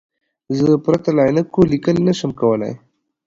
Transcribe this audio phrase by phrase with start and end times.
[0.57, 2.73] زه پرته له عینکو لیکل نشم کولای.